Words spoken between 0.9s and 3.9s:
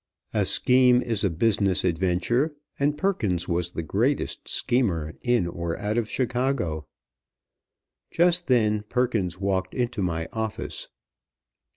is a business adventure, and Perkins was the